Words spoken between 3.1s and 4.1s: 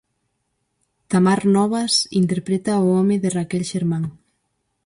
de Raquel, Xermán.